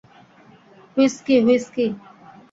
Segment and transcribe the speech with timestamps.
[0.95, 1.85] Whisky, whisky.